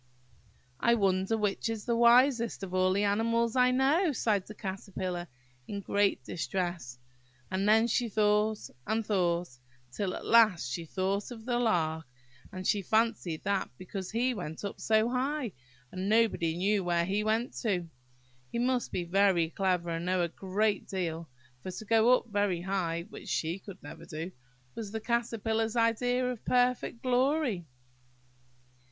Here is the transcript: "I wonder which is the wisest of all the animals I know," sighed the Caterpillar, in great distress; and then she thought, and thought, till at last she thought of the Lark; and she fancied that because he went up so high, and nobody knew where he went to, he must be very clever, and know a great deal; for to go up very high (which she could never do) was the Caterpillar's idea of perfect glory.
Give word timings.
"I 0.79 0.95
wonder 0.95 1.37
which 1.37 1.69
is 1.69 1.85
the 1.85 1.95
wisest 1.95 2.63
of 2.63 2.73
all 2.73 2.91
the 2.91 3.03
animals 3.03 3.55
I 3.55 3.69
know," 3.69 4.11
sighed 4.13 4.47
the 4.47 4.55
Caterpillar, 4.55 5.27
in 5.67 5.79
great 5.79 6.23
distress; 6.23 6.97
and 7.51 7.69
then 7.69 7.85
she 7.85 8.09
thought, 8.09 8.67
and 8.87 9.05
thought, 9.05 9.59
till 9.91 10.15
at 10.15 10.25
last 10.25 10.71
she 10.71 10.85
thought 10.85 11.29
of 11.29 11.45
the 11.45 11.59
Lark; 11.59 12.07
and 12.51 12.65
she 12.65 12.81
fancied 12.81 13.43
that 13.43 13.69
because 13.77 14.09
he 14.09 14.33
went 14.33 14.65
up 14.65 14.81
so 14.81 15.07
high, 15.07 15.51
and 15.91 16.09
nobody 16.09 16.57
knew 16.57 16.83
where 16.83 17.05
he 17.05 17.23
went 17.23 17.53
to, 17.61 17.87
he 18.51 18.57
must 18.57 18.91
be 18.91 19.03
very 19.03 19.51
clever, 19.51 19.91
and 19.91 20.05
know 20.07 20.23
a 20.23 20.29
great 20.29 20.87
deal; 20.87 21.29
for 21.61 21.69
to 21.69 21.85
go 21.85 22.17
up 22.17 22.25
very 22.31 22.61
high 22.61 23.03
(which 23.11 23.29
she 23.29 23.59
could 23.59 23.83
never 23.83 24.05
do) 24.05 24.31
was 24.73 24.89
the 24.91 24.99
Caterpillar's 24.99 25.75
idea 25.75 26.25
of 26.27 26.43
perfect 26.43 27.03
glory. 27.03 27.67